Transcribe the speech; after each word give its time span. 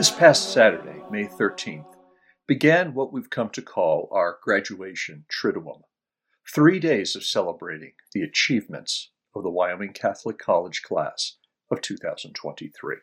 This 0.00 0.10
past 0.10 0.50
Saturday, 0.50 1.02
May 1.10 1.26
13th, 1.26 1.94
began 2.48 2.94
what 2.94 3.12
we've 3.12 3.28
come 3.28 3.50
to 3.50 3.60
call 3.60 4.08
our 4.10 4.38
graduation 4.42 5.26
Triduum. 5.28 5.82
Three 6.54 6.80
days 6.80 7.14
of 7.14 7.22
celebrating 7.22 7.92
the 8.14 8.22
achievements 8.22 9.10
of 9.34 9.42
the 9.42 9.50
Wyoming 9.50 9.92
Catholic 9.92 10.38
College 10.38 10.80
class 10.80 11.36
of 11.70 11.82
2023. 11.82 12.96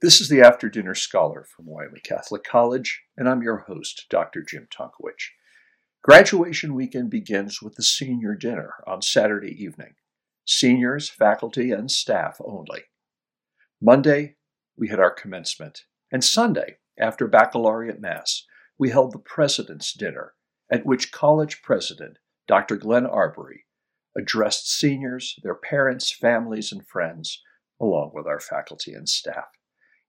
This 0.00 0.22
is 0.22 0.30
the 0.30 0.40
After 0.40 0.70
Dinner 0.70 0.94
Scholar 0.94 1.44
from 1.44 1.66
Wyoming 1.66 2.00
Catholic 2.02 2.44
College, 2.44 3.02
and 3.14 3.28
I'm 3.28 3.42
your 3.42 3.66
host, 3.68 4.06
Dr. 4.08 4.40
Jim 4.42 4.68
Tonkowich. 4.74 5.32
Graduation 6.02 6.74
weekend 6.74 7.10
begins 7.10 7.60
with 7.60 7.74
the 7.74 7.82
senior 7.82 8.34
dinner 8.34 8.76
on 8.86 9.02
Saturday 9.02 9.54
evening. 9.62 9.96
Seniors, 10.46 11.10
faculty, 11.10 11.72
and 11.72 11.90
staff 11.90 12.38
only. 12.42 12.84
Monday, 13.82 14.36
we 14.78 14.88
had 14.88 14.98
our 14.98 15.10
commencement, 15.10 15.84
and 16.12 16.22
Sunday, 16.22 16.76
after 16.98 17.26
baccalaureate 17.26 18.00
mass, 18.00 18.44
we 18.78 18.90
held 18.90 19.12
the 19.12 19.18
President's 19.18 19.92
Dinner, 19.92 20.34
at 20.70 20.86
which 20.86 21.10
college 21.10 21.62
president 21.62 22.18
Dr. 22.46 22.76
Glenn 22.76 23.06
Arbery 23.06 23.64
addressed 24.16 24.70
seniors, 24.70 25.36
their 25.42 25.54
parents, 25.54 26.12
families, 26.12 26.70
and 26.70 26.86
friends, 26.86 27.42
along 27.80 28.10
with 28.14 28.26
our 28.26 28.40
faculty 28.40 28.92
and 28.92 29.08
staff. 29.08 29.46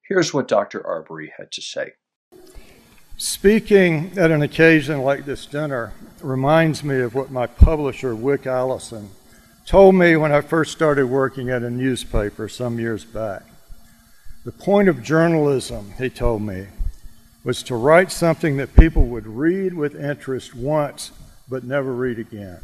Here's 0.08 0.34
what 0.34 0.48
Dr. 0.48 0.86
Arbery 0.86 1.32
had 1.38 1.52
to 1.54 1.62
say. 1.62 1.94
Speaking 3.16 4.12
at 4.18 4.32
an 4.32 4.42
occasion 4.42 5.02
like 5.02 5.24
this 5.24 5.46
dinner 5.46 5.94
reminds 6.22 6.84
me 6.84 7.00
of 7.00 7.16
what 7.16 7.32
my 7.32 7.48
publisher, 7.48 8.14
Wick 8.14 8.46
Allison, 8.46 9.12
told 9.66 9.96
me 9.96 10.18
when 10.18 10.34
I 10.34 10.42
first 10.42 10.74
started 10.74 11.06
working 11.06 11.50
at 11.50 11.64
a 11.64 11.70
newspaper 11.70 12.50
some 12.50 12.80
years 12.80 13.06
back. 13.06 13.44
The 14.46 14.52
point 14.52 14.90
of 14.90 15.02
journalism, 15.02 15.94
he 15.98 16.10
told 16.10 16.42
me, 16.42 16.68
was 17.46 17.64
to 17.64 17.76
write 17.76 18.12
something 18.12 18.58
that 18.58 18.76
people 18.76 19.06
would 19.08 19.26
read 19.26 19.74
with 19.74 19.96
interest 19.96 20.54
once 20.54 21.12
but 21.48 21.64
never 21.64 21.94
read 21.94 22.20
again. 22.20 22.60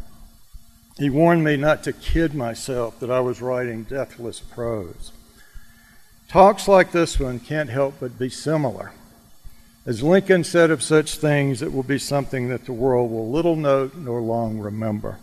He 0.97 1.09
warned 1.09 1.45
me 1.45 1.55
not 1.55 1.83
to 1.85 1.93
kid 1.93 2.35
myself 2.35 2.99
that 2.99 3.09
I 3.09 3.21
was 3.21 3.41
writing 3.41 3.83
deathless 3.83 4.41
prose. 4.41 5.13
Talks 6.27 6.67
like 6.67 6.91
this 6.91 7.17
one 7.17 7.39
can't 7.39 7.69
help 7.69 7.95
but 8.01 8.19
be 8.19 8.29
similar. 8.29 8.91
As 9.85 10.03
Lincoln 10.03 10.43
said 10.43 10.71
of 10.71 10.83
such 10.83 11.15
things, 11.15 11.61
it 11.61 11.71
will 11.71 11.83
be 11.83 11.97
something 11.97 12.49
that 12.49 12.65
the 12.65 12.73
world 12.73 13.09
will 13.09 13.31
little 13.31 13.55
note 13.55 13.95
nor 13.95 14.19
long 14.19 14.59
remember. 14.59 15.19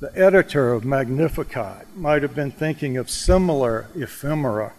The 0.00 0.16
editor 0.18 0.72
of 0.72 0.86
Magnificat 0.86 1.86
might 1.94 2.22
have 2.22 2.34
been 2.34 2.50
thinking 2.50 2.96
of 2.96 3.10
similar 3.10 3.88
ephemera 3.94 4.72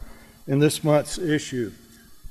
in 0.47 0.59
this 0.59 0.83
month's 0.83 1.17
issue 1.17 1.71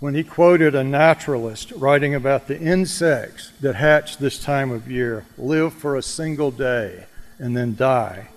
when 0.05 0.15
he 0.15 0.23
quoted 0.23 0.75
a 0.75 0.85
naturalist 0.85 1.73
writing 1.73 2.15
about 2.15 2.47
the 2.47 2.61
insects 2.61 3.53
that 3.63 3.75
hatch 3.75 4.19
this 4.19 4.39
time 4.39 4.71
of 4.71 4.91
year, 4.91 5.25
live 5.39 5.73
for 5.73 5.97
a 5.97 6.03
single 6.03 6.51
day, 6.51 7.07
and 7.39 7.57
then 7.57 7.75
die. 7.75 8.29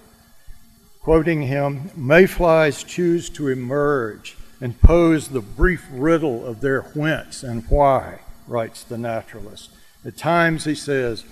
Quoting 1.02 1.42
him, 1.42 1.92
mayflies 1.94 2.84
choose 2.84 3.30
to 3.30 3.50
emerge 3.50 4.38
and 4.62 4.82
pose 4.82 5.28
the 5.28 5.42
brief 5.42 5.86
riddle 5.92 6.46
of 6.46 6.62
their 6.62 6.84
whence 6.84 7.44
and 7.44 7.64
why, 7.70 8.20
writes 8.48 8.84
the 8.84 8.98
naturalist. 8.98 9.70
At 10.06 10.16
times, 10.16 10.64
he 10.64 10.74
says, 10.74 11.26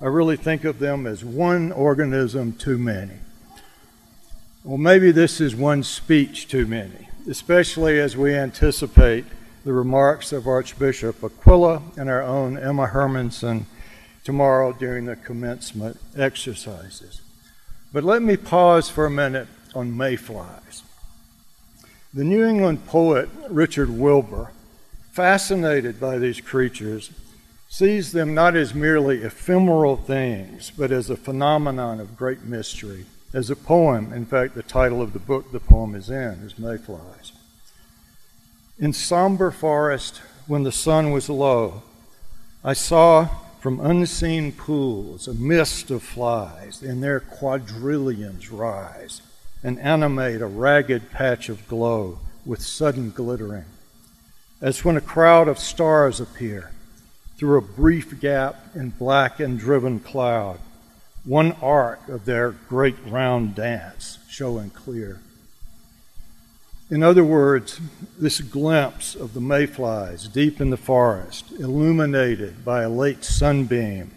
I 0.00 0.06
really 0.06 0.36
think 0.36 0.64
of 0.64 0.78
them 0.78 1.06
as 1.06 1.24
one 1.24 1.72
organism 1.72 2.52
too 2.52 2.78
many. 2.78 3.18
Well, 4.62 4.78
maybe 4.78 5.10
this 5.10 5.40
is 5.40 5.56
one 5.56 5.82
speech 5.82 6.46
too 6.48 6.66
many, 6.66 7.09
especially 7.28 7.98
as 7.98 8.16
we 8.16 8.34
anticipate 8.34 9.24
the 9.64 9.72
remarks 9.72 10.32
of 10.32 10.46
Archbishop 10.46 11.22
Aquila 11.22 11.82
and 11.96 12.08
our 12.08 12.22
own 12.22 12.56
Emma 12.56 12.86
Hermanson 12.86 13.64
tomorrow 14.24 14.72
during 14.72 15.04
the 15.04 15.16
commencement 15.16 15.98
exercises. 16.16 17.20
But 17.92 18.04
let 18.04 18.22
me 18.22 18.36
pause 18.36 18.88
for 18.88 19.06
a 19.06 19.10
minute 19.10 19.48
on 19.74 19.96
mayflies. 19.96 20.82
The 22.14 22.24
New 22.24 22.44
England 22.44 22.86
poet 22.86 23.28
Richard 23.48 23.90
Wilbur, 23.90 24.50
fascinated 25.12 26.00
by 26.00 26.18
these 26.18 26.40
creatures, 26.40 27.10
sees 27.68 28.12
them 28.12 28.34
not 28.34 28.56
as 28.56 28.74
merely 28.74 29.22
ephemeral 29.22 29.96
things, 29.96 30.72
but 30.76 30.90
as 30.90 31.08
a 31.08 31.16
phenomenon 31.16 32.00
of 32.00 32.16
great 32.16 32.42
mystery. 32.42 33.06
As 33.32 33.48
a 33.48 33.56
poem, 33.56 34.12
in 34.12 34.26
fact, 34.26 34.56
the 34.56 34.62
title 34.62 35.00
of 35.00 35.12
the 35.12 35.20
book 35.20 35.52
the 35.52 35.60
poem 35.60 35.94
is 35.94 36.10
in 36.10 36.42
is 36.42 36.58
Mayflies. 36.58 37.32
In 38.78 38.92
somber 38.92 39.52
forest, 39.52 40.20
when 40.48 40.64
the 40.64 40.72
sun 40.72 41.12
was 41.12 41.28
low, 41.28 41.82
I 42.64 42.72
saw 42.72 43.28
from 43.60 43.78
unseen 43.78 44.50
pools, 44.50 45.28
a 45.28 45.34
mist 45.34 45.92
of 45.92 46.02
flies 46.02 46.82
and 46.82 47.02
their 47.02 47.20
quadrillions 47.20 48.50
rise 48.50 49.22
and 49.62 49.78
animate 49.78 50.40
a 50.40 50.46
ragged 50.46 51.10
patch 51.12 51.48
of 51.48 51.68
glow 51.68 52.18
with 52.44 52.62
sudden 52.62 53.10
glittering, 53.10 53.66
as 54.60 54.84
when 54.84 54.96
a 54.96 55.00
crowd 55.00 55.46
of 55.46 55.58
stars 55.58 56.20
appear 56.20 56.72
through 57.36 57.58
a 57.58 57.62
brief 57.62 58.18
gap 58.18 58.56
in 58.74 58.90
black 58.90 59.38
and 59.38 59.58
driven 59.58 60.00
cloud, 60.00 60.58
one 61.24 61.52
arc 61.60 62.08
of 62.08 62.24
their 62.24 62.50
great 62.50 62.96
round 63.06 63.54
dance 63.54 64.18
showing 64.28 64.70
clear. 64.70 65.20
In 66.90 67.04
other 67.04 67.24
words, 67.24 67.80
this 68.18 68.40
glimpse 68.40 69.14
of 69.14 69.32
the 69.32 69.40
mayflies 69.40 70.26
deep 70.26 70.60
in 70.60 70.70
the 70.70 70.76
forest, 70.76 71.52
illuminated 71.52 72.64
by 72.64 72.82
a 72.82 72.88
late 72.88 73.22
sunbeam, 73.22 74.10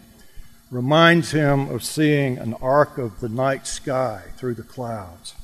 reminds 0.72 1.30
him 1.30 1.68
of 1.70 1.84
seeing 1.84 2.36
an 2.36 2.54
arc 2.54 2.98
of 2.98 3.20
the 3.20 3.28
night 3.28 3.68
sky 3.68 4.22
through 4.36 4.54
the 4.54 4.64
clouds. 4.64 5.34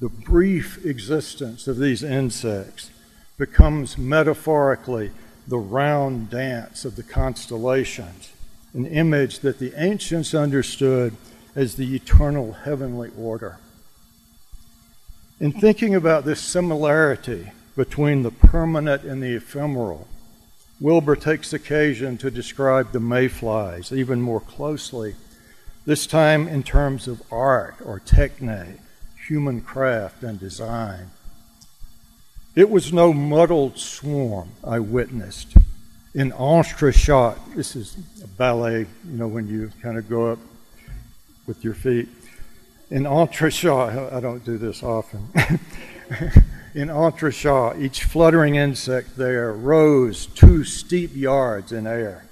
The 0.00 0.10
brief 0.10 0.84
existence 0.84 1.66
of 1.66 1.78
these 1.78 2.02
insects 2.02 2.90
becomes 3.38 3.96
metaphorically 3.96 5.12
the 5.46 5.58
round 5.58 6.28
dance 6.28 6.84
of 6.84 6.96
the 6.96 7.02
constellations, 7.02 8.30
an 8.78 8.86
image 8.86 9.40
that 9.40 9.58
the 9.58 9.72
ancients 9.76 10.32
understood 10.32 11.12
as 11.56 11.74
the 11.74 11.96
eternal 11.96 12.52
heavenly 12.52 13.10
order. 13.18 13.58
In 15.40 15.50
thinking 15.50 15.96
about 15.96 16.24
this 16.24 16.40
similarity 16.40 17.50
between 17.74 18.22
the 18.22 18.30
permanent 18.30 19.02
and 19.02 19.20
the 19.20 19.34
ephemeral, 19.34 20.06
Wilbur 20.80 21.16
takes 21.16 21.52
occasion 21.52 22.18
to 22.18 22.30
describe 22.30 22.92
the 22.92 23.00
mayflies 23.00 23.90
even 23.90 24.20
more 24.22 24.38
closely, 24.38 25.16
this 25.84 26.06
time 26.06 26.46
in 26.46 26.62
terms 26.62 27.08
of 27.08 27.20
art 27.32 27.74
or 27.84 27.98
techne, 27.98 28.78
human 29.26 29.60
craft 29.60 30.22
and 30.22 30.38
design. 30.38 31.10
It 32.54 32.70
was 32.70 32.92
no 32.92 33.12
muddled 33.12 33.76
swarm 33.76 34.50
I 34.62 34.78
witnessed. 34.78 35.56
In 36.14 36.32
entrechat, 36.32 37.38
this 37.54 37.76
is 37.76 37.96
a 38.24 38.26
ballet, 38.26 38.80
you 38.80 39.16
know, 39.18 39.28
when 39.28 39.46
you 39.46 39.70
kind 39.82 39.98
of 39.98 40.08
go 40.08 40.32
up 40.32 40.38
with 41.46 41.62
your 41.62 41.74
feet 41.74 42.08
in 42.90 43.04
entrechat, 43.04 44.12
I 44.12 44.20
don't 44.20 44.44
do 44.44 44.56
this 44.56 44.82
often. 44.82 45.28
in 46.74 46.88
entrechat, 46.88 47.80
each 47.80 48.04
fluttering 48.04 48.54
insect 48.54 49.16
there 49.16 49.52
rose 49.52 50.26
two 50.26 50.64
steep 50.64 51.14
yards 51.14 51.72
in 51.72 51.86
air, 51.86 52.24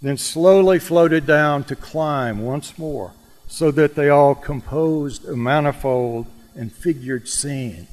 then 0.00 0.16
slowly 0.16 0.78
floated 0.78 1.26
down 1.26 1.64
to 1.64 1.76
climb 1.76 2.40
once 2.40 2.78
more, 2.78 3.12
so 3.46 3.70
that 3.72 3.94
they 3.94 4.08
all 4.08 4.34
composed 4.34 5.28
a 5.28 5.36
manifold 5.36 6.26
and 6.54 6.72
figured 6.72 7.28
scene, 7.28 7.86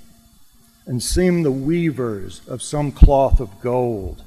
and 0.85 1.03
seemed 1.03 1.43
the 1.43 1.51
weavers 1.51 2.41
of 2.47 2.61
some 2.61 2.91
cloth 2.91 3.41
of 3.41 3.59
gold, 3.59 4.23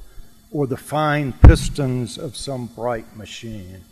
or 0.52 0.66
the 0.66 0.76
fine 0.76 1.32
pistons 1.32 2.18
of 2.18 2.36
some 2.36 2.66
bright 2.66 3.16
machine. 3.16 3.82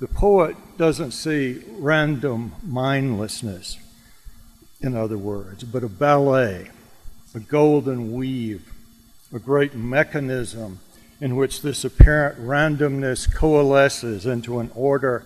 The 0.00 0.08
poet 0.08 0.56
doesn't 0.78 1.12
see 1.12 1.62
random 1.68 2.52
mindlessness, 2.62 3.78
in 4.80 4.96
other 4.96 5.18
words, 5.18 5.64
but 5.64 5.84
a 5.84 5.88
ballet, 5.88 6.70
a 7.34 7.40
golden 7.40 8.12
weave, 8.12 8.72
a 9.32 9.38
great 9.38 9.74
mechanism 9.74 10.80
in 11.20 11.36
which 11.36 11.62
this 11.62 11.84
apparent 11.84 12.40
randomness 12.40 13.32
coalesces 13.32 14.26
into 14.26 14.58
an 14.58 14.70
order 14.74 15.24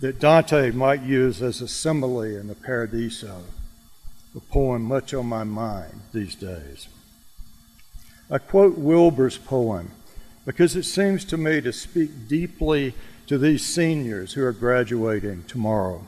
that 0.00 0.20
Dante 0.20 0.70
might 0.70 1.02
use 1.02 1.40
as 1.40 1.60
a 1.60 1.68
simile 1.68 2.22
in 2.22 2.46
the 2.46 2.54
Paradiso, 2.54 3.44
a 4.36 4.40
poem 4.40 4.82
much 4.82 5.14
on 5.14 5.26
my 5.26 5.44
mind 5.44 6.00
these 6.12 6.34
days. 6.34 6.88
I 8.30 8.38
quote 8.38 8.78
Wilbur's 8.78 9.38
poem 9.38 9.90
because 10.46 10.76
it 10.76 10.84
seems 10.84 11.24
to 11.26 11.36
me 11.36 11.60
to 11.60 11.72
speak 11.72 12.28
deeply 12.28 12.94
to 13.26 13.38
these 13.38 13.66
seniors 13.66 14.34
who 14.34 14.44
are 14.44 14.52
graduating 14.52 15.44
tomorrow. 15.44 16.04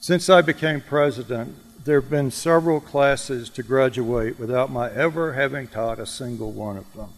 Since 0.00 0.30
I 0.30 0.40
became 0.40 0.80
president, 0.80 1.56
there 1.84 2.00
have 2.00 2.10
been 2.10 2.30
several 2.30 2.80
classes 2.80 3.50
to 3.50 3.62
graduate 3.62 4.38
without 4.38 4.70
my 4.70 4.90
ever 4.92 5.34
having 5.34 5.68
taught 5.68 5.98
a 5.98 6.06
single 6.06 6.52
one 6.52 6.78
of 6.78 6.90
them. 6.94 7.10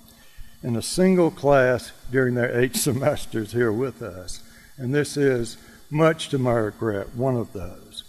In 0.64 0.75
a 0.75 0.82
single 0.82 1.31
class 1.31 1.93
during 2.10 2.34
their 2.34 2.56
eight 2.58 2.75
semesters 2.84 3.52
here 3.52 3.72
with 3.72 4.02
us. 4.02 4.43
And 4.76 4.93
this 4.93 5.16
is, 5.16 5.58
much 5.90 6.28
to 6.31 6.38
my 6.38 6.55
regret, 6.55 7.14
one 7.14 7.37
of 7.37 7.52
those. 7.52 8.02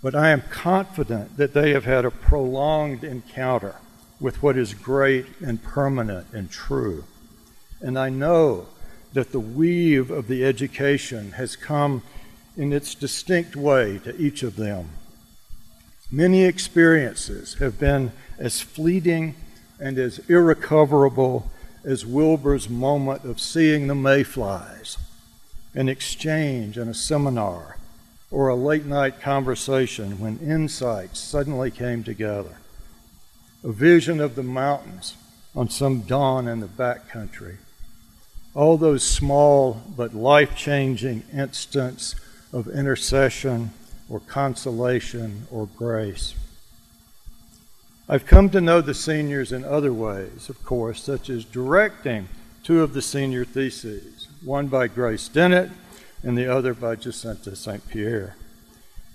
But 0.00 0.14
I 0.14 0.30
am 0.30 0.42
confident 0.42 1.36
that 1.38 1.54
they 1.54 1.70
have 1.70 1.86
had 1.86 2.04
a 2.04 2.10
prolonged 2.10 3.02
encounter 3.02 3.76
with 4.20 4.42
what 4.42 4.56
is 4.56 4.74
great 4.74 5.26
and 5.40 5.62
permanent 5.62 6.26
and 6.32 6.50
true. 6.50 7.04
And 7.80 7.98
I 7.98 8.08
know 8.08 8.66
that 9.12 9.32
the 9.32 9.40
weave 9.40 10.10
of 10.10 10.28
the 10.28 10.44
education 10.44 11.32
has 11.32 11.56
come 11.56 12.02
in 12.56 12.72
its 12.72 12.94
distinct 12.94 13.54
way 13.54 13.98
to 14.04 14.16
each 14.16 14.42
of 14.42 14.56
them. 14.56 14.90
Many 16.10 16.44
experiences 16.44 17.54
have 17.54 17.78
been 17.78 18.12
as 18.38 18.60
fleeting 18.60 19.34
and 19.78 19.98
as 19.98 20.18
irrecoverable 20.28 21.50
as 21.84 22.04
Wilbur's 22.04 22.68
moment 22.68 23.24
of 23.24 23.40
seeing 23.40 23.86
the 23.86 23.94
mayflies, 23.94 24.98
an 25.74 25.88
exchange 25.88 26.76
in 26.76 26.88
a 26.88 26.94
seminar, 26.94 27.76
or 28.30 28.48
a 28.48 28.56
late 28.56 28.84
night 28.84 29.20
conversation 29.20 30.18
when 30.18 30.38
insights 30.38 31.18
suddenly 31.20 31.70
came 31.70 32.02
together, 32.02 32.56
a 33.64 33.72
vision 33.72 34.20
of 34.20 34.34
the 34.34 34.42
mountains 34.42 35.16
on 35.54 35.68
some 35.68 36.02
dawn 36.02 36.46
in 36.46 36.60
the 36.60 36.66
back 36.66 37.08
country. 37.08 37.58
All 38.54 38.76
those 38.76 39.02
small 39.02 39.82
but 39.96 40.14
life 40.14 40.56
changing 40.56 41.24
instants 41.32 42.14
of 42.52 42.68
intercession 42.68 43.70
or 44.08 44.20
consolation 44.20 45.46
or 45.50 45.66
grace. 45.76 46.34
I've 48.08 48.26
come 48.26 48.48
to 48.50 48.60
know 48.60 48.80
the 48.80 48.94
seniors 48.94 49.52
in 49.52 49.64
other 49.64 49.92
ways, 49.92 50.48
of 50.48 50.64
course, 50.64 51.02
such 51.02 51.28
as 51.28 51.44
directing 51.44 52.28
two 52.62 52.80
of 52.80 52.94
the 52.94 53.02
senior 53.02 53.44
theses, 53.44 54.28
one 54.42 54.68
by 54.68 54.88
Grace 54.88 55.28
Dennett 55.28 55.70
and 56.22 56.36
the 56.36 56.46
other 56.46 56.72
by 56.72 56.96
Jacinta 56.96 57.54
St. 57.54 57.86
Pierre. 57.88 58.34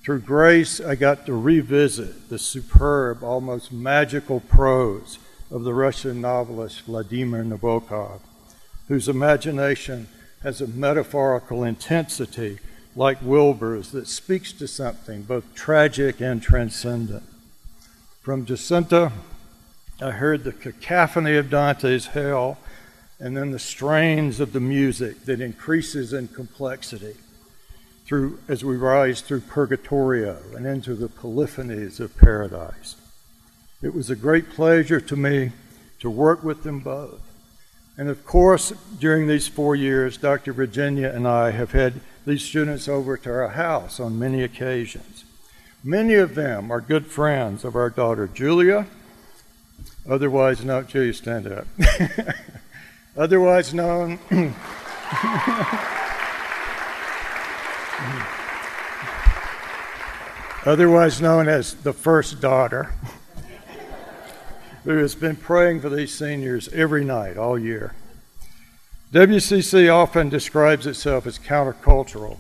Through 0.04 0.20
Grace, 0.22 0.82
I 0.82 0.96
got 0.96 1.26
to 1.28 1.34
revisit 1.34 2.28
the 2.28 2.38
superb, 2.38 3.24
almost 3.24 3.72
magical 3.72 4.42
prose 4.42 5.18
of 5.50 5.64
the 5.64 5.74
Russian 5.74 6.20
novelist 6.20 6.82
Vladimir 6.82 7.46
Nabokov, 7.46 8.20
whose 8.90 9.08
imagination 9.08 10.10
has 10.42 10.60
a 10.60 10.68
metaphorical 10.68 11.64
intensity 11.64 12.60
like 12.98 13.22
Wilbur's 13.22 13.92
that 13.92 14.10
speaks 14.10 14.52
to 14.52 14.68
something 14.68 15.22
both 15.22 15.56
tragic 15.56 16.20
and 16.20 16.44
transcendent. 16.44 17.24
From 18.22 18.46
Jacinta, 18.46 19.14
I 20.02 20.12
heard 20.12 20.44
the 20.44 20.52
cacophony 20.52 21.38
of 21.38 21.50
Dante's 21.50 22.08
Hell 22.08 22.58
and 23.22 23.38
then 23.38 23.52
the 23.52 23.60
strains 23.60 24.42
of 24.42 24.52
the 24.52 24.60
music 24.60 25.24
that 25.24 25.40
increases 25.40 26.12
in 26.12 26.28
complexity 26.28 27.16
through 28.06 28.40
as 28.48 28.64
we 28.64 28.76
rise 28.76 29.22
through 29.22 29.42
Purgatorio 29.42 30.38
and 30.56 30.66
into 30.66 30.96
the 30.96 31.10
polyphonies 31.10 32.00
of 32.00 32.18
paradise. 32.18 32.96
It 33.82 33.94
was 33.94 34.10
a 34.10 34.16
great 34.16 34.50
pleasure 34.50 35.02
to 35.02 35.16
me 35.16 35.52
to 36.00 36.10
work 36.10 36.44
with 36.44 36.64
them 36.64 36.80
both. 36.80 37.22
And 37.98 38.10
of 38.10 38.26
course, 38.26 38.72
during 39.00 39.28
these 39.28 39.48
four 39.48 39.76
years, 39.76 40.18
Dr. 40.18 40.52
Virginia 40.52 41.10
and 41.10 41.28
I 41.28 41.52
have 41.52 41.72
had 41.72 42.02
these 42.26 42.44
students 42.44 42.88
over 42.88 43.18
to 43.18 43.30
our 43.30 43.50
house 43.50 44.00
on 44.00 44.18
many 44.18 44.44
occasions. 44.44 45.26
Many 45.84 46.16
of 46.16 46.36
them 46.36 46.72
are 46.72 46.82
good 46.82 47.08
friends 47.08 47.64
of 47.64 47.76
our 47.76 47.90
daughter 47.90 48.28
Julia, 48.28 48.88
otherwise 50.10 50.64
known, 50.64 50.88
Julia, 50.88 51.14
stand 51.14 51.48
up. 51.48 51.68
otherwise 53.18 53.74
known. 53.74 54.18
otherwise 60.66 61.22
known 61.22 61.48
as 61.48 61.74
the 61.76 61.94
first 61.94 62.40
daughter, 62.40 62.94
who 64.84 64.98
has 64.98 65.16
been 65.16 65.36
praying 65.36 65.82
for 65.82 65.90
these 65.90 66.14
seniors 66.14 66.68
every 66.70 67.06
night 67.06 67.38
all 67.38 67.58
year. 67.58 67.94
WCC 69.12 69.94
often 69.94 70.30
describes 70.30 70.88
itself 70.88 71.28
as 71.28 71.38
countercultural. 71.38 72.38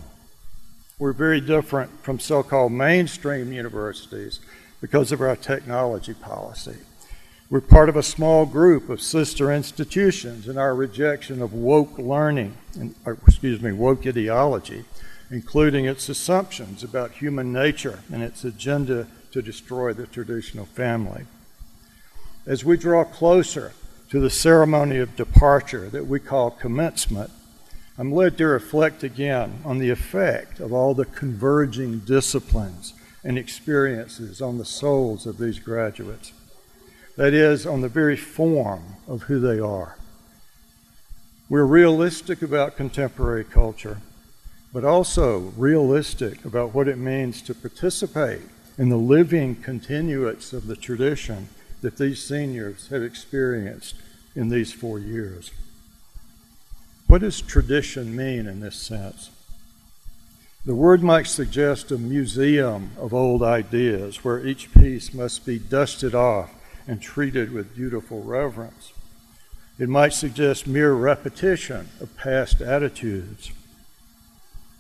We're 0.98 1.14
very 1.14 1.42
different 1.42 2.02
from 2.02 2.20
so 2.20 2.44
called 2.44 2.72
mainstream 2.72 3.54
universities 3.54 4.40
because 4.82 5.12
of 5.12 5.22
our 5.22 5.36
technology 5.36 6.14
policy. 6.14 6.78
We're 7.50 7.62
part 7.62 7.90
of 7.90 7.96
a 7.96 8.04
small 8.04 8.46
group 8.46 8.90
of 8.90 9.02
sister 9.02 9.52
institutions 9.52 10.48
in 10.48 10.58
our 10.58 10.74
rejection 10.74 11.42
of 11.42 11.54
woke 11.54 11.98
learning, 12.00 12.58
and, 12.80 12.96
excuse 13.06 13.62
me, 13.62 13.72
woke 13.72 14.08
ideology, 14.08 14.86
including 15.34 15.86
its 15.86 16.10
assumptions 16.10 16.84
about 16.84 17.14
human 17.14 17.52
nature 17.52 18.02
and 18.14 18.22
its 18.22 18.44
agenda 18.44 19.08
to 19.32 19.42
destroy 19.42 19.92
the 19.92 20.06
traditional 20.06 20.68
family. 20.68 21.26
As 22.46 22.64
we 22.64 22.78
draw 22.78 23.04
closer 23.04 23.74
to 24.12 24.20
the 24.20 24.30
ceremony 24.30 25.00
of 25.00 25.16
departure 25.16 25.90
that 25.90 26.06
we 26.06 26.20
call 26.20 26.52
commencement, 26.52 27.32
I'm 27.98 28.12
led 28.12 28.38
to 28.38 28.46
reflect 28.46 29.04
again 29.04 29.62
on 29.66 29.80
the 29.80 29.90
effect 29.90 30.60
of 30.60 30.72
all 30.72 30.94
the 30.94 31.06
converging 31.06 32.00
disciplines 32.00 32.94
and 33.24 33.36
experiences 33.36 34.40
on 34.40 34.60
the 34.60 34.66
souls 34.66 35.26
of 35.26 35.40
these 35.40 35.58
graduates. 35.58 36.32
That 37.18 37.34
is, 37.34 37.66
on 37.66 37.82
the 37.82 37.90
very 37.90 38.18
form 38.18 38.98
of 39.08 39.24
who 39.24 39.40
they 39.40 39.60
are. 39.60 39.98
We're 41.50 41.66
realistic 41.66 42.44
about 42.44 42.78
contemporary 42.78 43.46
culture, 43.46 43.98
but 44.74 44.84
also 44.84 45.54
realistic 45.56 46.44
about 46.44 46.74
what 46.74 46.88
it 46.88 46.98
means 46.98 47.44
to 47.44 47.54
participate 47.54 48.42
in 48.78 48.90
the 48.90 48.98
living 48.98 49.56
continuance 49.56 50.52
of 50.52 50.66
the 50.66 50.76
tradition 50.76 51.48
that 51.82 51.98
these 51.98 52.26
seniors 52.26 52.88
have 52.88 53.04
experienced 53.04 53.96
in 54.36 54.50
these 54.50 54.74
four 54.74 54.98
years. 54.98 55.52
What 57.08 57.22
does 57.22 57.40
tradition 57.40 58.16
mean 58.16 58.48
in 58.48 58.62
this 58.62 58.76
sense? 58.76 59.30
The 60.66 60.74
word 60.74 61.04
might 61.04 61.28
suggest 61.28 61.92
a 61.92 61.98
museum 61.98 62.92
of 62.98 63.14
old 63.14 63.44
ideas 63.44 64.24
where 64.24 64.44
each 64.44 64.74
piece 64.74 65.14
must 65.14 65.46
be 65.46 65.60
dusted 65.60 66.16
off 66.16 66.52
and 66.88 67.02
treated 67.02 67.52
with 67.52 67.76
dutiful 67.76 68.24
reverence. 68.24 68.94
It 69.78 69.90
might 69.90 70.14
suggest 70.14 70.66
mere 70.66 70.94
repetition 70.94 71.90
of 72.00 72.16
past 72.18 72.62
attitudes. 72.62 73.52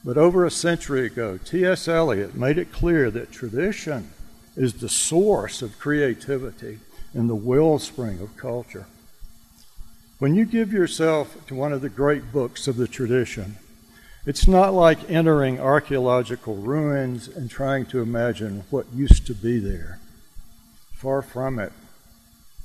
But 0.05 0.17
over 0.17 0.45
a 0.45 0.51
century 0.51 1.05
ago, 1.05 1.37
T.S. 1.37 1.87
Eliot 1.87 2.35
made 2.35 2.57
it 2.57 2.73
clear 2.73 3.09
that 3.11 3.31
tradition 3.31 4.11
is 4.55 4.73
the 4.73 4.89
source 4.89 5.61
of 5.61 5.79
creativity 5.79 6.79
and 7.13 7.29
the 7.29 7.35
wellspring 7.35 8.19
of 8.19 8.35
culture. 8.35 8.85
When 10.19 10.35
you 10.35 10.45
give 10.45 10.73
yourself 10.73 11.45
to 11.47 11.55
one 11.55 11.71
of 11.71 11.81
the 11.81 11.89
great 11.89 12.31
books 12.31 12.67
of 12.67 12.75
the 12.75 12.87
tradition, 12.87 13.57
it's 14.25 14.47
not 14.47 14.73
like 14.73 15.09
entering 15.09 15.59
archaeological 15.59 16.55
ruins 16.55 17.27
and 17.27 17.49
trying 17.49 17.85
to 17.87 18.01
imagine 18.01 18.63
what 18.69 18.93
used 18.93 19.25
to 19.27 19.33
be 19.33 19.59
there. 19.59 19.99
Far 20.93 21.21
from 21.21 21.59
it. 21.59 21.73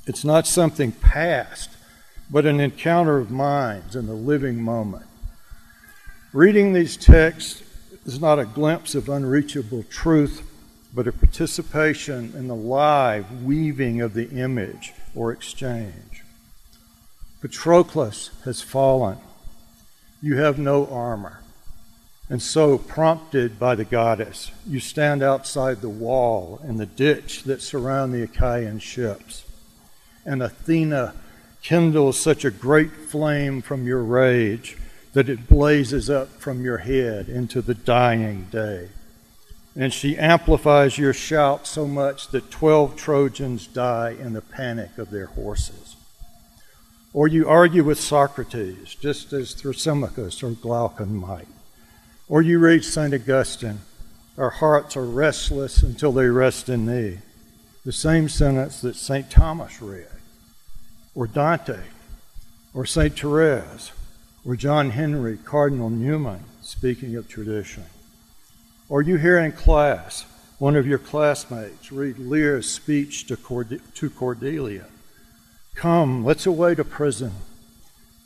It's 0.06 0.24
not 0.24 0.46
something 0.46 0.92
past, 0.92 1.70
but 2.30 2.46
an 2.46 2.60
encounter 2.60 3.18
of 3.18 3.30
minds 3.30 3.96
in 3.96 4.06
the 4.06 4.14
living 4.14 4.62
moment. 4.62 5.06
Reading 6.34 6.74
these 6.74 6.98
texts 6.98 7.62
is 8.04 8.20
not 8.20 8.38
a 8.38 8.44
glimpse 8.44 8.94
of 8.94 9.08
unreachable 9.08 9.82
truth, 9.84 10.42
but 10.94 11.08
a 11.08 11.12
participation 11.12 12.34
in 12.36 12.48
the 12.48 12.54
live 12.54 13.42
weaving 13.42 14.02
of 14.02 14.12
the 14.12 14.28
image 14.28 14.92
or 15.14 15.32
exchange. 15.32 16.22
Patroclus 17.40 18.28
has 18.44 18.60
fallen. 18.60 19.16
You 20.20 20.36
have 20.36 20.58
no 20.58 20.86
armor. 20.88 21.40
And 22.28 22.42
so, 22.42 22.76
prompted 22.76 23.58
by 23.58 23.74
the 23.74 23.86
goddess, 23.86 24.50
you 24.66 24.80
stand 24.80 25.22
outside 25.22 25.80
the 25.80 25.88
wall 25.88 26.60
and 26.62 26.78
the 26.78 26.84
ditch 26.84 27.44
that 27.44 27.62
surround 27.62 28.12
the 28.12 28.22
Achaean 28.22 28.80
ships. 28.80 29.46
And 30.26 30.42
Athena 30.42 31.14
kindles 31.62 32.20
such 32.20 32.44
a 32.44 32.50
great 32.50 32.92
flame 32.92 33.62
from 33.62 33.86
your 33.86 34.02
rage 34.02 34.76
that 35.12 35.28
it 35.28 35.48
blazes 35.48 36.10
up 36.10 36.28
from 36.40 36.64
your 36.64 36.78
head 36.78 37.28
into 37.28 37.62
the 37.62 37.74
dying 37.74 38.46
day. 38.50 38.88
And 39.74 39.92
she 39.92 40.18
amplifies 40.18 40.98
your 40.98 41.12
shout 41.12 41.66
so 41.66 41.86
much 41.86 42.28
that 42.28 42.50
12 42.50 42.96
Trojans 42.96 43.66
die 43.66 44.16
in 44.18 44.32
the 44.32 44.42
panic 44.42 44.98
of 44.98 45.10
their 45.10 45.26
horses. 45.26 45.96
Or 47.12 47.28
you 47.28 47.48
argue 47.48 47.84
with 47.84 48.00
Socrates, 48.00 48.94
just 48.94 49.32
as 49.32 49.54
Thrasymachus 49.54 50.42
or 50.42 50.50
Glaucon 50.50 51.16
might. 51.16 51.48
Or 52.28 52.42
you 52.42 52.58
read 52.58 52.84
St. 52.84 53.14
Augustine, 53.14 53.80
our 54.36 54.50
hearts 54.50 54.96
are 54.96 55.04
restless 55.04 55.82
until 55.82 56.12
they 56.12 56.26
rest 56.26 56.68
in 56.68 56.86
thee. 56.86 57.18
The 57.84 57.92
same 57.92 58.28
sentence 58.28 58.80
that 58.82 58.96
St. 58.96 59.30
Thomas 59.30 59.80
read, 59.80 60.06
or 61.14 61.26
Dante, 61.26 61.80
or 62.74 62.84
St. 62.84 63.18
Therese, 63.18 63.92
or 64.48 64.56
John 64.56 64.92
Henry 64.92 65.36
Cardinal 65.36 65.90
Newman, 65.90 66.42
speaking 66.62 67.16
of 67.16 67.28
tradition. 67.28 67.84
Or 68.88 69.02
you 69.02 69.18
hear 69.18 69.38
in 69.38 69.52
class 69.52 70.24
one 70.58 70.74
of 70.74 70.86
your 70.86 70.96
classmates 70.98 71.92
read 71.92 72.18
Lear's 72.18 72.66
speech 72.66 73.26
to, 73.26 73.36
Cord- 73.36 73.82
to 73.94 74.10
Cordelia 74.10 74.86
Come, 75.74 76.24
let's 76.24 76.46
away 76.46 76.74
to 76.76 76.82
prison. 76.82 77.32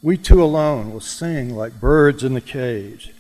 We 0.01 0.17
two 0.17 0.41
alone 0.41 0.93
will 0.93 1.01
sing 1.01 1.57
like 1.57 1.81
birds 1.81 2.23
in 2.23 2.35
the 2.35 2.41
cage. 2.41 3.13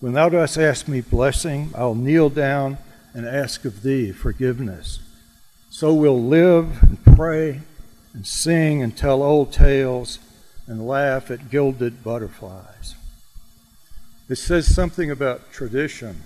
When 0.00 0.12
thou 0.12 0.28
dost 0.28 0.58
ask 0.58 0.86
me 0.86 1.00
blessing, 1.00 1.70
I'll 1.74 1.94
kneel 1.94 2.28
down 2.28 2.76
and 3.14 3.26
ask 3.26 3.64
of 3.64 3.82
thee 3.82 4.12
forgiveness. 4.12 4.98
So 5.70 5.94
we'll 5.94 6.22
live 6.22 6.82
and 6.82 7.16
pray 7.16 7.62
and 8.12 8.26
sing 8.26 8.82
and 8.82 8.94
tell 8.94 9.22
old 9.22 9.50
tales 9.50 10.18
and 10.66 10.86
laugh 10.86 11.30
at 11.30 11.50
gilded 11.50 12.02
butterflies. 12.02 12.94
It 14.28 14.36
says 14.36 14.72
something 14.72 15.10
about 15.10 15.52
tradition 15.52 16.22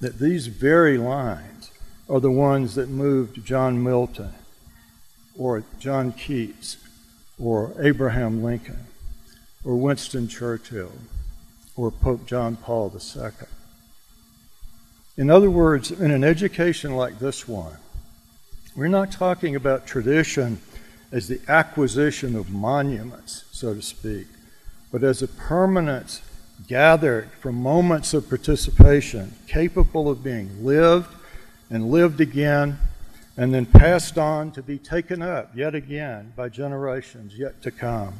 that 0.00 0.18
these 0.18 0.46
very 0.46 0.96
lines 0.96 1.70
are 2.08 2.20
the 2.20 2.30
ones 2.30 2.74
that 2.76 2.88
moved 2.88 3.44
John 3.44 3.82
Milton 3.82 4.32
or 5.36 5.64
John 5.78 6.12
Keats 6.12 6.76
or 7.38 7.74
Abraham 7.78 8.42
Lincoln 8.42 8.86
or 9.64 9.76
Winston 9.76 10.28
Churchill 10.28 10.92
or 11.76 11.90
Pope 11.90 12.26
John 12.26 12.56
Paul 12.56 12.92
II. 12.94 13.30
In 15.16 15.30
other 15.30 15.50
words, 15.50 15.90
in 15.90 16.10
an 16.10 16.22
education 16.22 16.94
like 16.94 17.18
this 17.18 17.48
one, 17.48 17.76
we're 18.76 18.86
not 18.86 19.10
talking 19.10 19.56
about 19.56 19.86
tradition 19.86 20.60
as 21.10 21.28
the 21.28 21.40
acquisition 21.48 22.36
of 22.36 22.50
monuments, 22.50 23.44
so 23.50 23.74
to 23.74 23.82
speak, 23.82 24.26
but 24.92 25.02
as 25.02 25.22
a 25.22 25.28
permanence 25.28 26.22
gathered 26.66 27.30
from 27.40 27.54
moments 27.54 28.12
of 28.14 28.28
participation 28.28 29.34
capable 29.46 30.10
of 30.10 30.24
being 30.24 30.64
lived 30.64 31.14
and 31.70 31.90
lived 31.90 32.20
again 32.20 32.78
and 33.36 33.54
then 33.54 33.64
passed 33.64 34.18
on 34.18 34.50
to 34.50 34.62
be 34.62 34.78
taken 34.78 35.22
up 35.22 35.54
yet 35.54 35.74
again 35.74 36.32
by 36.36 36.48
generations 36.48 37.38
yet 37.38 37.62
to 37.62 37.70
come 37.70 38.14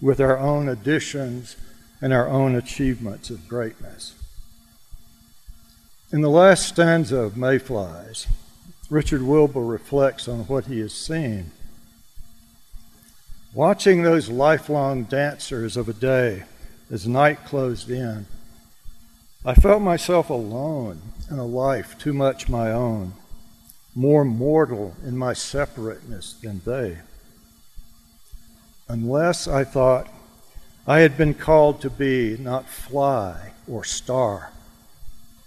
with 0.00 0.20
our 0.20 0.38
own 0.38 0.68
additions 0.68 1.56
and 2.00 2.12
our 2.12 2.28
own 2.28 2.54
achievements 2.54 3.28
of 3.28 3.48
greatness. 3.48 4.14
In 6.12 6.22
the 6.22 6.30
last 6.30 6.66
stanza 6.66 7.18
of 7.18 7.36
Mayflies, 7.36 8.26
Richard 8.88 9.22
Wilbur 9.22 9.64
reflects 9.64 10.26
on 10.26 10.40
what 10.40 10.66
he 10.66 10.80
has 10.80 10.92
seen. 10.92 11.50
Watching 13.52 14.02
those 14.02 14.28
lifelong 14.28 15.04
dancers 15.04 15.76
of 15.76 15.88
a 15.88 15.92
day 15.92 16.44
as 16.88 17.08
night 17.08 17.44
closed 17.44 17.90
in, 17.90 18.26
I 19.44 19.54
felt 19.54 19.82
myself 19.82 20.30
alone 20.30 21.02
in 21.28 21.36
a 21.36 21.44
life 21.44 21.98
too 21.98 22.12
much 22.12 22.48
my 22.48 22.70
own, 22.70 23.14
more 23.92 24.24
mortal 24.24 24.94
in 25.04 25.18
my 25.18 25.32
separateness 25.32 26.34
than 26.34 26.60
they. 26.64 26.98
Unless 28.88 29.48
I 29.48 29.64
thought 29.64 30.06
I 30.86 31.00
had 31.00 31.18
been 31.18 31.34
called 31.34 31.80
to 31.80 31.90
be 31.90 32.36
not 32.38 32.68
fly 32.68 33.50
or 33.66 33.82
star, 33.82 34.52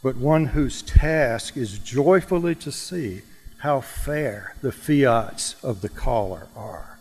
but 0.04 0.18
one 0.18 0.48
whose 0.48 0.82
task 0.82 1.56
is 1.56 1.80
joyfully 1.80 2.56
to 2.56 2.72
see 2.72 3.22
how 3.60 3.80
fair 3.80 4.56
the 4.62 4.74
fiats 4.74 5.56
of 5.64 5.80
the 5.80 5.88
caller 5.88 6.48
are. 6.54 6.94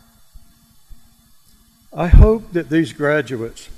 I 1.95 2.07
hope 2.07 2.53
that 2.53 2.69
these 2.69 2.91
graduates 2.91 3.69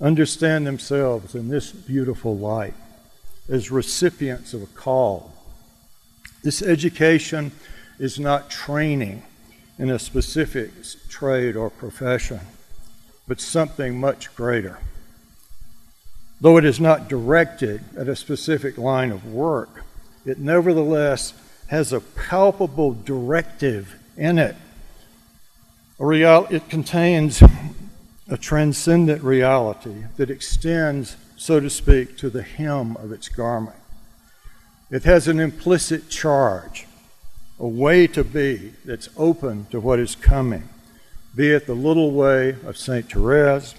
understand 0.00 0.66
themselves 0.66 1.34
in 1.34 1.48
this 1.48 1.72
beautiful 1.72 2.36
light 2.36 2.74
as 3.48 3.70
recipients 3.70 4.54
of 4.54 4.62
a 4.62 4.66
call. 4.66 5.32
This 6.44 6.62
education 6.62 7.50
is 7.98 8.20
not 8.20 8.48
training 8.48 9.24
in 9.78 9.90
a 9.90 9.98
specific 9.98 10.70
trade 11.08 11.56
or 11.56 11.70
profession 11.70 12.40
but 13.28 13.40
something 13.40 14.00
much 14.00 14.34
greater. 14.34 14.78
Though 16.40 16.56
it 16.56 16.64
is 16.64 16.80
not 16.80 17.08
directed 17.08 17.84
at 17.96 18.08
a 18.08 18.16
specific 18.16 18.78
line 18.78 19.12
of 19.12 19.26
work, 19.26 19.84
it 20.24 20.38
nevertheless 20.38 21.34
has 21.66 21.92
a 21.92 22.00
palpable 22.00 22.94
directive 22.94 23.96
in 24.16 24.38
it. 24.38 24.56
Real, 25.98 26.46
it 26.50 26.68
contains 26.68 27.42
a 28.28 28.36
transcendent 28.36 29.22
reality 29.22 30.04
that 30.16 30.30
extends, 30.30 31.16
so 31.36 31.60
to 31.60 31.68
speak, 31.68 32.16
to 32.18 32.30
the 32.30 32.42
hem 32.42 32.96
of 32.96 33.12
its 33.12 33.28
garment. 33.28 33.76
It 34.90 35.04
has 35.04 35.28
an 35.28 35.40
implicit 35.40 36.08
charge, 36.08 36.86
a 37.58 37.66
way 37.66 38.06
to 38.08 38.24
be 38.24 38.74
that's 38.84 39.08
open 39.16 39.66
to 39.66 39.80
what 39.80 39.98
is 39.98 40.14
coming 40.14 40.68
be 41.38 41.52
it 41.52 41.66
the 41.66 41.74
little 41.74 42.10
way 42.10 42.56
of 42.66 42.76
St. 42.76 43.08
Therese 43.08 43.76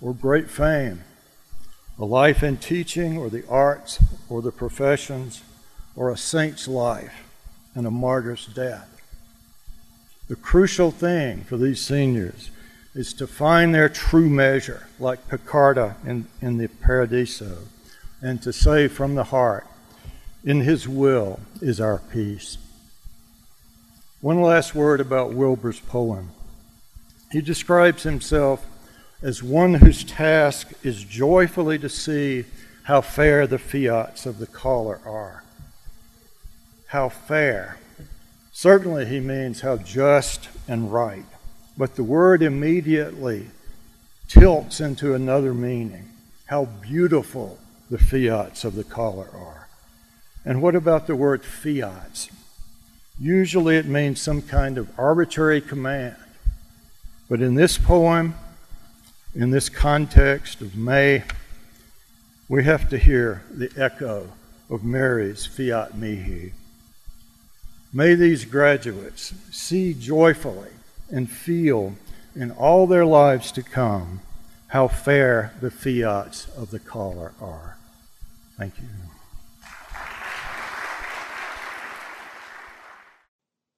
or 0.00 0.14
great 0.14 0.48
fame, 0.48 1.02
a 1.98 2.04
life 2.04 2.44
in 2.44 2.56
teaching 2.56 3.18
or 3.18 3.28
the 3.28 3.44
arts 3.48 3.98
or 4.28 4.40
the 4.42 4.52
professions, 4.52 5.42
or 5.96 6.10
a 6.10 6.16
saint's 6.16 6.68
life 6.68 7.28
and 7.74 7.84
a 7.84 7.90
martyr's 7.90 8.46
death. 8.46 8.99
The 10.30 10.36
crucial 10.36 10.92
thing 10.92 11.42
for 11.42 11.56
these 11.56 11.80
seniors 11.80 12.52
is 12.94 13.12
to 13.14 13.26
find 13.26 13.74
their 13.74 13.88
true 13.88 14.30
measure, 14.30 14.86
like 15.00 15.28
Piccarda 15.28 15.96
in, 16.06 16.28
in 16.40 16.56
the 16.56 16.68
Paradiso, 16.68 17.58
and 18.22 18.40
to 18.42 18.52
say 18.52 18.86
from 18.86 19.16
the 19.16 19.24
heart, 19.24 19.66
In 20.44 20.60
His 20.60 20.86
will 20.86 21.40
is 21.60 21.80
our 21.80 21.98
peace. 21.98 22.58
One 24.20 24.40
last 24.40 24.72
word 24.72 25.00
about 25.00 25.32
Wilbur's 25.32 25.80
poem. 25.80 26.30
He 27.32 27.40
describes 27.40 28.04
himself 28.04 28.64
as 29.22 29.42
one 29.42 29.74
whose 29.74 30.04
task 30.04 30.70
is 30.84 31.02
joyfully 31.02 31.76
to 31.80 31.88
see 31.88 32.44
how 32.84 33.00
fair 33.00 33.48
the 33.48 33.58
fiats 33.58 34.26
of 34.26 34.38
the 34.38 34.46
caller 34.46 35.00
are. 35.04 35.42
How 36.86 37.08
fair. 37.08 37.78
Certainly, 38.60 39.06
he 39.06 39.20
means 39.20 39.62
how 39.62 39.78
just 39.78 40.50
and 40.68 40.92
right. 40.92 41.24
But 41.78 41.94
the 41.94 42.04
word 42.04 42.42
immediately 42.42 43.46
tilts 44.28 44.80
into 44.80 45.14
another 45.14 45.54
meaning 45.54 46.10
how 46.44 46.66
beautiful 46.66 47.58
the 47.90 47.96
fiats 47.96 48.64
of 48.64 48.74
the 48.74 48.84
caller 48.84 49.30
are. 49.34 49.68
And 50.44 50.60
what 50.60 50.74
about 50.74 51.06
the 51.06 51.16
word 51.16 51.42
fiats? 51.42 52.28
Usually 53.18 53.76
it 53.76 53.86
means 53.86 54.20
some 54.20 54.42
kind 54.42 54.76
of 54.76 54.90
arbitrary 54.98 55.62
command 55.62 56.16
but 57.30 57.40
in 57.40 57.54
this 57.54 57.78
poem, 57.78 58.34
in 59.36 59.52
this 59.52 59.68
context 59.68 60.60
of 60.60 60.76
May, 60.76 61.22
we 62.48 62.64
have 62.64 62.90
to 62.90 62.98
hear 62.98 63.44
the 63.52 63.70
echo 63.76 64.28
of 64.68 64.82
Mary's 64.82 65.46
Fiat 65.46 65.96
Mihi. 65.96 66.52
May 67.92 68.14
these 68.14 68.44
graduates 68.44 69.34
see 69.50 69.94
joyfully 69.94 70.70
and 71.10 71.28
feel 71.28 71.96
in 72.36 72.52
all 72.52 72.86
their 72.86 73.04
lives 73.04 73.50
to 73.52 73.64
come 73.64 74.20
how 74.68 74.86
fair 74.86 75.52
the 75.60 75.72
fiats 75.72 76.46
of 76.56 76.70
the 76.70 76.78
caller 76.78 77.32
are. 77.40 77.76
Thank 78.56 78.78
you. 78.78 78.84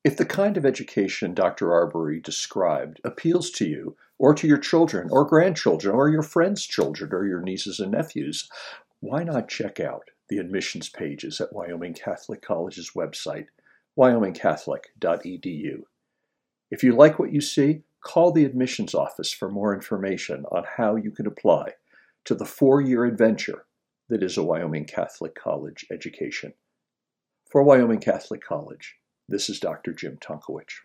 If 0.05 0.19
the 0.19 0.27
kind 0.27 0.59
of 0.59 0.67
education 0.67 1.33
Dr. 1.33 1.73
Arbery 1.73 2.21
described 2.21 3.01
appeals 3.05 3.51
to 3.53 3.67
you, 3.67 3.97
or 4.19 4.35
to 4.35 4.47
your 4.47 4.59
children, 4.59 5.09
or 5.11 5.25
grandchildren, 5.25 5.95
or 5.95 6.11
your 6.11 6.23
friends' 6.23 6.67
children, 6.67 7.15
or 7.15 7.25
your 7.25 7.41
nieces 7.41 7.81
and 7.81 7.93
nephews, 7.93 8.51
why 9.01 9.23
not 9.25 9.49
check 9.49 9.81
out 9.81 10.11
the 10.29 10.39
admissions 10.39 10.89
pages 10.89 11.41
at 11.41 11.53
Wyoming 11.53 11.95
Catholic 11.95 12.43
College's 12.43 12.91
website, 12.95 13.47
wyomingcatholic.edu. 13.99 15.83
If 16.71 16.83
you 16.83 16.95
like 16.95 17.19
what 17.19 17.33
you 17.33 17.41
see, 17.41 17.83
call 18.01 18.33
the 18.33 18.45
admissions 18.45 18.95
office 18.95 19.33
for 19.33 19.51
more 19.51 19.75
information 19.75 20.45
on 20.51 20.65
how 20.77 20.97
you 20.97 21.11
can 21.11 21.27
apply 21.27 21.75
to 22.25 22.35
the 22.35 22.45
four 22.45 22.81
year 22.81 23.05
adventure 23.05 23.67
that 24.09 24.23
is 24.23 24.37
a 24.37 24.43
Wyoming 24.43 24.85
Catholic 24.85 25.35
College 25.35 25.87
education. 25.91 26.55
For 27.51 27.63
Wyoming 27.63 28.01
Catholic 28.01 28.43
College, 28.43 28.97
this 29.29 29.49
is 29.49 29.61
Dr. 29.61 29.93
Jim 29.93 30.19
Tonkowich. 30.19 30.81